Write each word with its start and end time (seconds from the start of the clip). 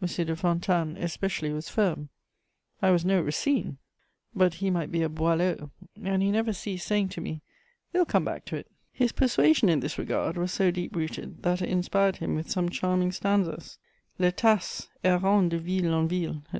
de 0.00 0.34
Fontanes 0.34 0.96
especially 0.98 1.52
was 1.52 1.68
firm; 1.68 2.08
I 2.80 2.90
was 2.90 3.04
no 3.04 3.20
Racine, 3.20 3.76
but 4.34 4.54
he 4.54 4.70
might 4.70 4.90
be 4.90 5.02
a 5.02 5.10
Boileau, 5.10 5.70
and 6.02 6.22
he 6.22 6.30
never 6.30 6.54
ceased 6.54 6.86
saying 6.86 7.10
to 7.10 7.20
me: 7.20 7.42
"They'll 7.92 8.06
come 8.06 8.24
back 8.24 8.46
to 8.46 8.56
it." 8.56 8.70
His 8.94 9.12
persuasion 9.12 9.68
in 9.68 9.80
this 9.80 9.98
regard 9.98 10.38
was 10.38 10.52
so 10.52 10.70
deep 10.70 10.96
rooted 10.96 11.42
that 11.42 11.60
it 11.60 11.68
inspired 11.68 12.16
him 12.16 12.34
with 12.34 12.50
some 12.50 12.70
charming 12.70 13.12
stanzas: 13.12 13.76
Le 14.18 14.32
Tasse, 14.32 14.88
errant 15.04 15.50
de 15.50 15.58
ville 15.58 15.92
en 15.92 16.08
ville, 16.08 16.36
etc. 16.46 16.56